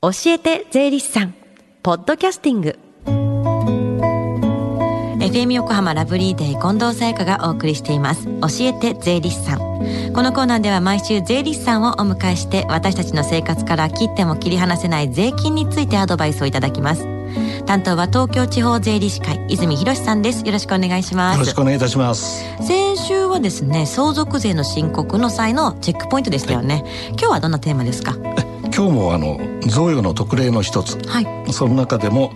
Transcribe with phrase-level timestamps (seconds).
[0.00, 1.34] 教えて税理士さん
[1.82, 2.78] ポッドキャスティング。
[5.18, 8.26] FM 横浜ラブリーデー近藤沙耶香がお送りしています。
[8.26, 8.30] 教
[8.60, 9.58] えて税理士さん。
[9.58, 17.04] このコーナーでは毎週税理士さんをお迎えして私たちの生活から切っても切り離せない税金についてアドバイスをいただきます。
[17.66, 20.46] 担当は東京地方税理士会泉博さんです。
[20.46, 21.38] よろしくお願いします。
[21.38, 22.44] よろしくお願いいたします。
[22.64, 28.16] 先週はですね相続税の申告の際のチェックポイントでしたよね、はい、今日はどんなテーマですか？
[28.78, 32.32] 今日もあの贈与の特例の一つ、はい、その中でも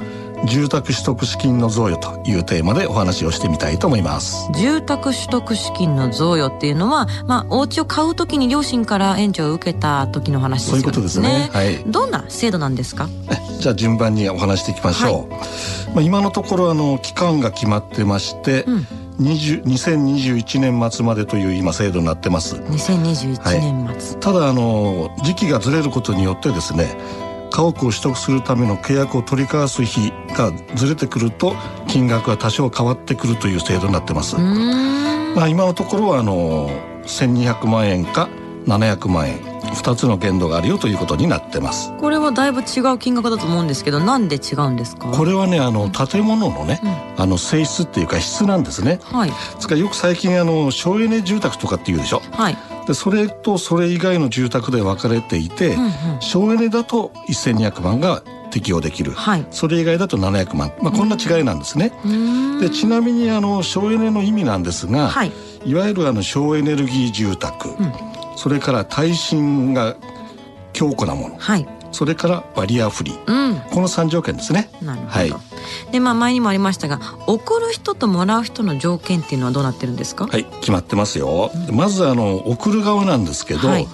[0.49, 4.51] 住宅取得資金の贈与というテーマでお話をしてみたいと思います。
[4.59, 10.83] 住宅取得資金の贈与っていうのはまあお家を買うときに両親から援助を受けた時の話ですよね。
[10.83, 11.49] そういうことですね。
[11.53, 11.85] はい。
[11.87, 13.09] どんな制度なんですか？
[13.61, 15.41] じゃあ順番にお話していきましょう、はい、
[15.95, 18.87] まあ今のところあの期間が決まってまして、うん
[19.21, 22.57] 2021年末までという今制度になってます。
[22.57, 26.97] 2021年末、はい、ただあの時期がずれることによってですね
[27.51, 31.55] 家屋を取得するための契約を取り交わす日がずれてくると
[31.87, 34.37] 金額が多少変わってくるという制度になってます。
[34.37, 36.71] まあ今のところはあの
[37.05, 38.29] 1200万円か
[38.67, 41.93] 700万円2つの限度があるよということになってます。
[41.99, 45.09] これはだいぶ違う金額だと思うんですけどなんで違うんですか？
[45.09, 49.01] これはねあの建物のね、うん、あの性質っていうか質なんですね。
[49.03, 49.31] はい。
[49.31, 52.21] ですからよく最近あの省エネ住宅とかっていうでしょ？
[52.33, 52.57] はい。
[52.87, 61.93] でそれとそれ以外の住宅で分かれていて、うんうん、省エネだと1200万が適用できる、はい、それ以外だと700万、まあ、こんな違いなんですね。
[62.61, 65.33] でちなみにあの省エネの意味なんですが、はい、
[65.65, 67.93] いわゆるあの省エネルギー住宅、うん
[68.37, 69.97] それから耐震が
[70.73, 74.71] 強固なもの、はい、それからバリアフリー、うん、この3条件ですね。
[74.83, 75.33] なるほど、はい。
[75.93, 80.27] でまあ前にもありましたが送る人ともらう人の条件っていうのはどうなってるんですか？
[80.27, 83.87] はい決まってますよ、うん、まずあの送る側なんですけど、はい、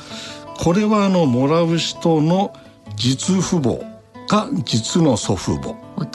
[0.58, 2.52] これはあのもらう人の
[2.96, 3.78] 実父母
[4.28, 5.74] か実の祖父母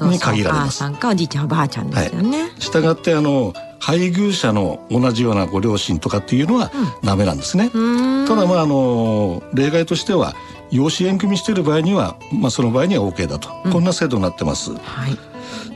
[0.10, 0.84] に限られます。
[0.84, 2.44] お父さんかおじいちゃんおばあちゃんですよね。
[2.44, 6.72] はい、従ってあの配偶者の同じようなご両親とかっていうのは
[7.04, 7.70] ダメなんですね。
[7.74, 10.36] うん、ただまああの例外としては
[10.72, 14.74] 養子縁組みしている場合には、まあ、その場合には OK だと、うん、こんな制度になってます。
[14.74, 15.18] はい。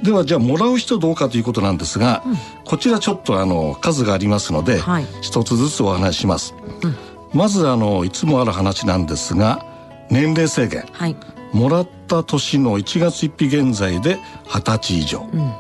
[0.06, 6.56] ではじゃあもらう人どうかということなんですが、うん、こちらちょっとあの数がありますので、はい、一つずつお話しします。
[6.84, 6.96] うん、
[7.34, 9.66] まずあのいつもある話なんですが
[10.10, 11.16] 年齢制限、はい、
[11.52, 15.52] もらった年の1月1日現在で20歳以上、うん、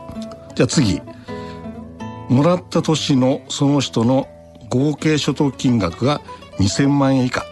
[0.55, 1.01] じゃあ次
[2.29, 4.27] もらった年のその人の
[4.69, 6.21] 合計所得金額が
[6.59, 7.45] 2000万円以下。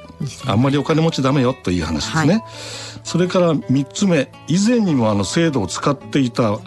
[0.48, 2.44] あんまりお金持ちダメよという話ですね、はい、
[3.04, 4.32] それから3つ目。
[4.48, 6.58] 以前にもあの制度を使っていた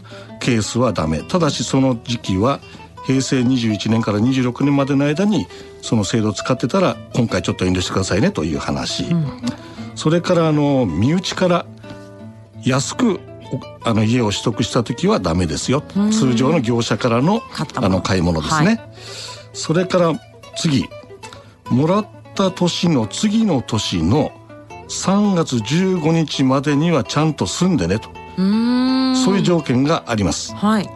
[0.40, 1.22] ケースはダメ。
[1.22, 2.60] ただしその時期は
[3.06, 5.46] 平成21年から26年までの間に
[5.80, 9.26] その制度を使ってたら今回ちょっと遠慮してくださいねという話、うん、
[9.94, 11.66] それからあの身内から
[12.62, 13.20] 安く
[13.82, 15.82] あの家を取得した時はダメですよ。
[16.10, 17.42] 通常の業者からの
[17.76, 18.80] あの買い物ですね、はい、
[19.52, 20.12] それから
[20.56, 20.88] 次
[21.70, 24.32] もらった年の次の年の
[24.88, 28.10] 3月15日までにはちゃんと住んでねと。
[28.38, 30.88] そういう条件があります、はい、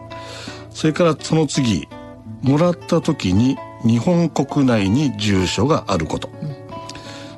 [0.69, 1.89] それからその次
[2.41, 6.55] もらった時に日本国内に住所があること、うん。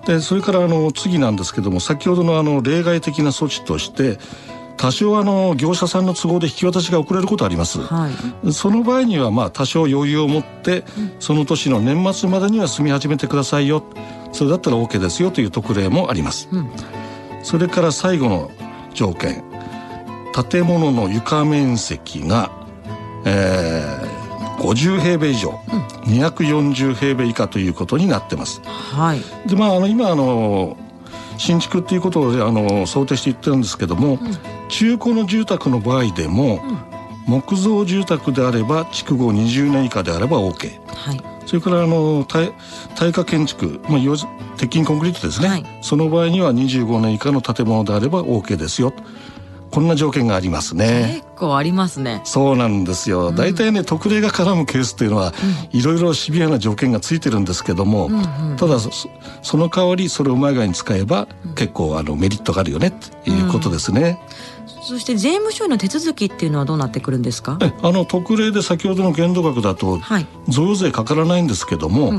[0.06, 4.20] でそれからあの次なんですけども先ほどのあの例外的な措置として
[4.78, 8.10] 多少あの業者さんの都合で引き渡しが遅れることあります、は
[8.44, 10.84] い、その場合にはまあ多少余裕を持って
[11.20, 13.84] その年の年末までには住み始めてくださいよ。
[14.32, 16.70] それだったら OK ですよという特例もあります、うん、
[17.42, 18.52] それから最後の
[18.94, 19.44] 条件。
[20.50, 22.52] 建物の床面積が、
[23.26, 25.58] えー、50平米以上、
[26.06, 28.62] うん、240平米以下ということになってます。
[28.66, 30.76] はい、でまああの今あの
[31.38, 34.20] 新築っていうことをあの想定して言ってるんですけども、うん、
[34.70, 36.62] 中古の住宅の場合でも、
[37.28, 42.54] うん、木造住宅であれば築後20年以下であれば OK、はい、それからあの耐
[42.96, 44.00] 耐火建築、まあ、
[44.58, 48.94] 鉄筋コンクリートですね、はい、その場合には25年以下の建物であれば OK ですよ
[49.76, 51.16] こんな条件がありますね。
[51.16, 52.22] 結構ありますね。
[52.24, 53.34] そうなんですよ。
[53.34, 55.34] 大、体、ね特例が絡むケースっていうのは、
[55.74, 64.18] いろいろシビアな条件がついてるんですけども、うんうん、ただその代わりそれを前外に使えば、結構あのメリットがあるよねっていうことですね。
[64.78, 67.60] うん、そして税務署への手続きっていうのはどうなってくるんですか？
[67.60, 70.00] あの特例で先ほどの限度額だと、
[70.48, 72.14] 贈与税かからないんですけども。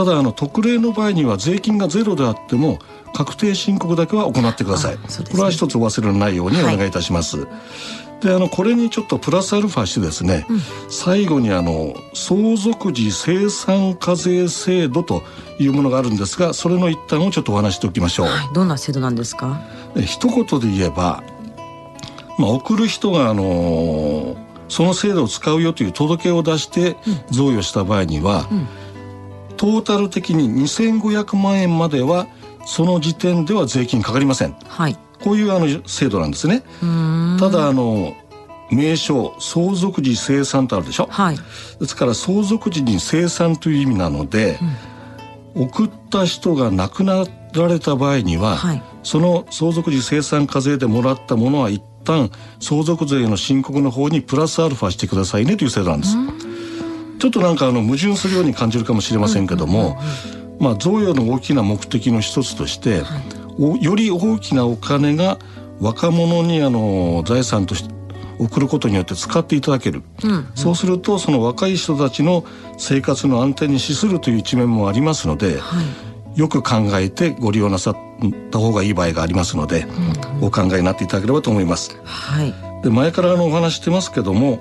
[0.00, 2.78] うんただあの特例の場合には税金がゼロであっても
[3.14, 5.00] 確定申告だけは行ってください、ね、
[5.30, 7.48] これは一つお忘れのないようにお願いいたします、はい
[8.20, 15.22] であのこれにちょっとプラスアルファしてですね、うん、最後にあの相続時生産課税制度と
[15.58, 19.60] いうものがあるんですがそれの一端をちょっとお話しておきましょう、はい、どんな制度なんですか？
[20.00, 21.22] 一言で言えば、
[22.38, 26.96] まあ、送る人があのーその制度を使うよという届けを出して
[27.30, 28.66] 贈与した場合には、うん
[29.56, 32.26] トータル的に2500万円までは
[32.66, 36.62] その時点では税金かかりません、はい、こういうあの制度なんですね。
[37.38, 38.16] ただあの
[38.70, 41.36] 名称相続時生産とあるでしょ、はい、
[41.80, 44.58] ですから相続時に生産という意味なので、
[45.54, 47.24] うん、送った人が亡くな
[47.54, 52.30] られた場合には、はい、その相続時生産課税でもらったものは一旦
[52.60, 56.16] 相続税の申告の方にプラスアルファしてくださいねという制度なんです。
[57.18, 59.98] ちょっとなんかあの矛盾するように感じるかもしれませんけども、
[60.58, 63.20] まあ贈与の大きな目的の一つとして、は
[63.58, 65.38] い、より大きなお金が
[65.80, 67.94] 若者にあの財産として
[68.38, 72.44] 送ることによって使っていただける、うんうん、そうするとその若い人たちの
[72.78, 75.82] 生活の安定に資するという一面もありますので、は
[76.34, 77.96] い、よく考えてご利用なさっ
[78.50, 81.98] た方がいい場合がありますので、うんうん、お考えになっていただければと思います。
[82.04, 84.58] はい、で前からあのお話してますけども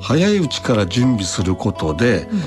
[0.00, 2.42] 早いうちから準備することで、うん、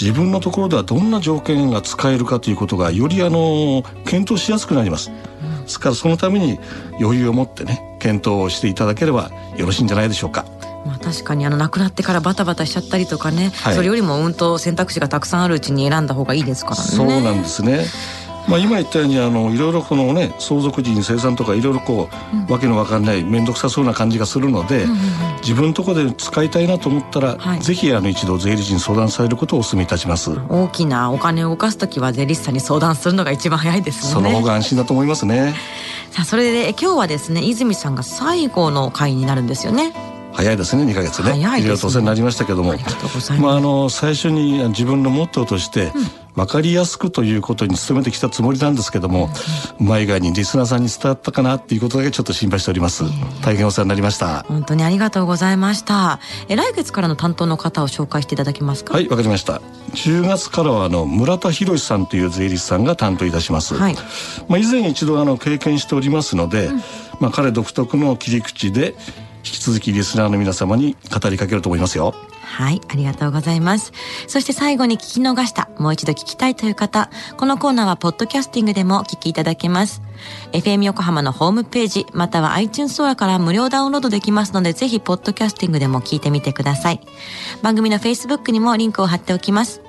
[0.00, 5.10] 自分のところではどんな条件が使えるかということがよりあの検討しやすくなります。
[5.62, 6.58] ですからそのために
[7.00, 10.44] 余裕を持ってね検討をしていただければよろしいんじゃないでしょうか。
[10.86, 16.82] まあ、確かにあの亡くなってからバタバタしちゃったりとかね、はい、それよりもうんと選択肢がたくさんあるうちに選んだ方がいいですからね。
[16.82, 17.84] そうなんですね。
[18.48, 25.00] まあ、今言ったようにあのいろいろこのね相続時に生産とかいろいろこう、うん、わけのわかんない面倒くさそうな感じがするので、うんうんうん、
[25.40, 30.30] 自分のところで使いたいなと思ったら、はい、ぜひあの一度税理士に相談されることをお勧めいたします。
[30.48, 34.12] 大きなお金を動かす時は税理士さんに相談するのが一番早いですね。
[34.12, 35.54] その方が安心だと思いますね。
[36.12, 39.92] さあそれで今日はですね泉さんが最後の回になるんですよね。
[40.32, 41.30] 早いですね2か月ね。
[41.30, 42.74] 早いろいろとお世話になりましたけども。
[43.40, 45.92] まああの最初に自分のモットーとして、
[46.36, 49.30] 分かりやすくということに努めてきたつもりなんですけども、
[49.80, 53.04] うまい具合にリスナーさんに伝わったかなっていうことだけちょっと心配しております、
[53.42, 54.42] 大変お世話になりました。
[54.42, 56.20] 本当にありがとうございました。
[56.48, 58.94] え来月からの担当の方を紹介していただけますか？
[58.94, 59.62] はいわかりました。
[59.94, 63.94] 10月からはあの村田博さんという税理士さんが担当いたします、はい、
[64.48, 66.76] まあ以前一度あの経験しておりますので、うん、
[67.18, 68.94] まあ彼独特の切り口で
[69.38, 72.14] 引き続きリスナーの皆様に語りかけると思いますよ
[72.48, 73.92] はい、ありがとうございます。
[74.28, 80.00] そして最後に聞き逃した、もう一度聞きたいという方、このコーナーはポッドキャスティングでもお聞きいただけます。
[80.52, 87.00] FM 横浜のホームページ、または iTunes ストアから無料ダウンロードできますので、ぜひポッドキャスティングでも聞いてみてください。
[87.62, 89.82] 番組の Facebook にもリンクを貼っておきます。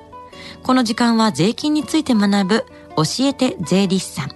[0.64, 2.66] この時間は税金について学ぶ、
[2.98, 4.32] 教えて税理士さん。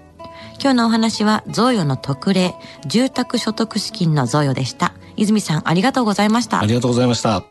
[0.62, 2.54] 今日のお話は贈与の特例、
[2.86, 4.94] 住宅所得資金の贈与でした。
[5.18, 6.60] 泉さん、ありがとうございました。
[6.62, 7.51] ありがとうございました。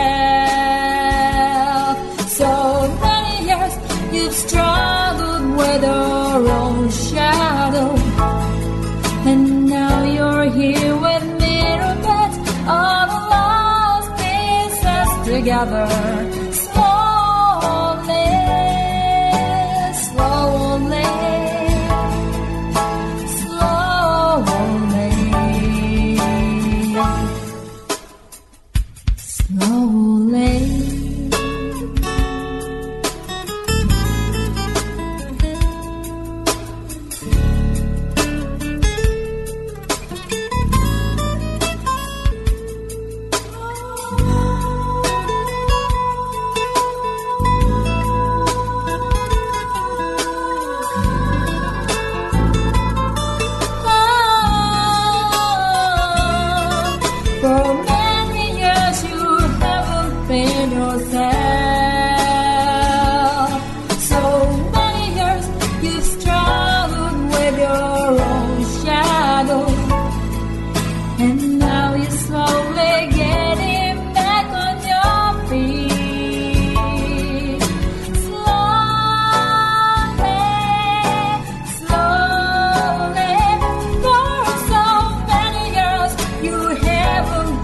[15.61, 16.20] another.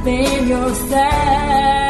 [0.08, 1.87] within yourself.